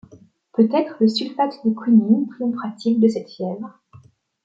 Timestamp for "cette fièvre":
3.07-3.79